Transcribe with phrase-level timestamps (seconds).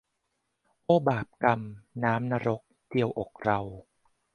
[0.83, 1.61] โอ้บาปกรรม
[2.03, 3.59] น้ำนรก เจียวอกเรา